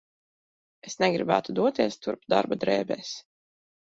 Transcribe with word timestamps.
Es 0.91 0.95
negribētu 1.03 1.55
doties 1.59 1.99
turp 2.07 2.25
darba 2.35 2.59
drēbēs. 2.65 3.13